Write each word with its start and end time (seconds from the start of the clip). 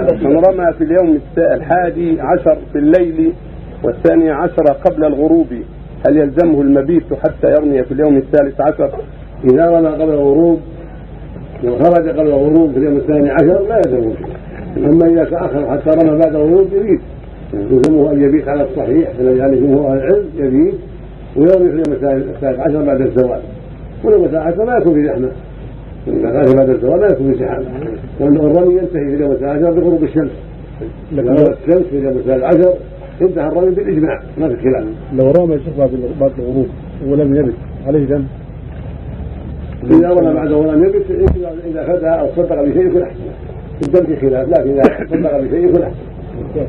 من 0.00 0.36
رمى 0.36 0.72
في 0.78 0.84
اليوم 0.84 1.18
الحادي 1.38 2.20
عشر 2.20 2.58
في 2.72 2.78
الليل 2.78 3.32
والثاني 3.84 4.30
عشر 4.30 4.64
قبل 4.84 5.04
الغروب. 5.04 5.46
هل 6.06 6.16
يلزمه 6.16 6.60
المبيت 6.60 7.14
حتى 7.14 7.52
يرمي 7.52 7.82
في 7.82 7.92
اليوم 7.92 8.16
الثالث 8.16 8.60
عشر؟ 8.60 8.90
إذا 9.44 9.66
رمى 9.66 9.88
قبل 9.88 10.12
الغروب 10.12 10.60
لو 11.64 11.76
خرج 11.78 12.08
قبل 12.08 12.26
الغروب 12.26 12.72
في 12.72 12.78
اليوم 12.78 12.96
الثاني 12.96 13.30
عشر 13.30 13.66
لا 13.68 13.76
يلزمه 13.76 14.14
أما 14.76 15.06
إذا 15.06 15.24
تأخر 15.24 15.70
حتى 15.70 15.90
رمى 15.90 16.18
بعد 16.18 16.34
الغروب 16.34 16.68
يبيت 16.72 17.00
يلزمه 17.54 18.12
أن 18.12 18.22
يبيت 18.22 18.48
على 18.48 18.62
الصحيح 18.62 19.08
الذي 19.20 19.42
عليه 19.42 19.60
جمهور 19.60 19.92
أهل 19.92 19.98
العلم 19.98 20.26
يبيت 20.36 20.74
ويرمي 21.36 21.70
في 21.70 21.90
اليوم 21.90 21.92
الثالث 21.92 22.60
عشر 22.60 22.82
بعد 22.82 23.00
الزوال. 23.00 23.40
واليوم 24.04 24.24
الثالث 24.24 24.46
عشر 24.46 24.64
لا 24.64 24.78
يكون 24.78 24.94
في 24.94 25.06
زحمة. 25.06 25.28
إذا 26.06 26.44
خرج 26.44 26.56
بعد 26.56 26.70
الزوال 26.70 27.00
لا 27.00 27.06
يكون 27.12 27.32
في 27.32 27.38
زحام 27.38 27.64
والرمي 28.20 28.74
ينتهي 28.74 29.08
في 29.10 29.14
اليوم 29.14 29.32
الثالث 29.32 29.64
عشر 29.64 29.80
بغروب 29.80 30.02
الشمس. 30.02 30.30
إذا 31.12 31.32
الشمس 31.32 31.86
في 31.90 31.98
اليوم 31.98 32.16
الثالث 32.16 32.44
عشر 32.44 32.74
انتهى 33.22 33.48
الرمي 33.48 33.70
بالإجماع. 33.70 34.22
ما 34.38 34.48
في 34.48 34.56
خلاف. 34.56 34.84
لو 35.12 35.30
رمى 35.30 35.54
الشيخ 35.54 35.74
بعد 36.20 36.32
الغروب 36.38 36.66
ولم 37.06 37.34
يبت 37.34 37.54
عليه 37.86 38.06
ذنب 38.06 38.26
إذا 39.90 40.08
رمى 40.10 40.34
بعده 40.34 40.56
ولم 40.56 40.84
يبت 40.84 41.04
إذا 41.66 41.84
فدى 41.86 42.06
أو 42.06 42.28
صدق 42.36 42.62
بشيء 42.62 42.86
يكون 42.86 43.02
أحسن. 43.02 43.20
الدم 43.86 44.06
في 44.06 44.16
خلاف 44.16 44.48
لكن 44.48 44.70
إذا 44.70 44.82
صدق 45.10 45.40
بشيء 45.40 45.68
يكون 45.68 45.82
أحسن. 45.82 46.66